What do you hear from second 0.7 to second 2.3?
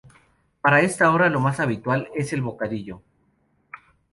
esta hora lo más habitual